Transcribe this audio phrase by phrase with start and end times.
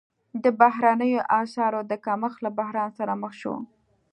[0.43, 3.55] د بهرنیو اسعارو د کمښت له بحران سره مخ شو.